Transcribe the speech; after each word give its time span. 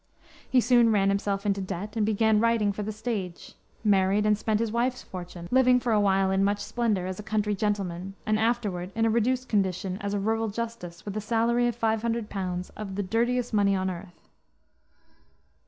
He 0.49 0.61
soon 0.61 0.91
ran 0.91 1.09
himself 1.09 1.45
into 1.45 1.61
debt 1.61 1.95
and 1.95 2.03
began 2.03 2.39
writing 2.39 2.71
for 2.73 2.81
the 2.81 2.91
stage; 2.91 3.53
married, 3.83 4.25
and 4.25 4.35
spent 4.35 4.59
his 4.59 4.71
wife's 4.71 5.03
fortune, 5.03 5.47
living 5.51 5.79
for 5.79 5.93
awhile 5.93 6.31
in 6.31 6.43
much 6.43 6.59
splendor 6.59 7.05
as 7.05 7.19
a 7.19 7.21
country 7.21 7.53
gentleman, 7.53 8.15
and 8.25 8.39
afterward 8.39 8.91
in 8.95 9.05
a 9.05 9.11
reduced 9.11 9.47
condition 9.47 9.99
as 10.01 10.15
a 10.15 10.19
rural 10.19 10.47
justice 10.49 11.05
with 11.05 11.15
a 11.17 11.21
salary 11.21 11.67
of 11.67 11.75
500 11.75 12.29
pounds 12.31 12.71
of 12.71 12.95
"the 12.95 13.03
dirtiest 13.03 13.53
money 13.53 13.75
on 13.75 13.91
earth." 13.91 14.27